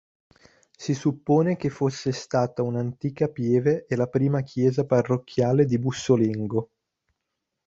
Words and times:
Si 0.75 0.95
suppone 0.95 1.57
che 1.57 1.69
fosse 1.69 2.11
stata 2.11 2.63
un'antica 2.63 3.27
pieve 3.27 3.85
e 3.85 3.95
la 3.95 4.07
prima 4.07 4.41
chiesa 4.41 4.83
parrocchiale 4.83 5.63
di 5.63 5.77
Bussolengo. 5.77 6.71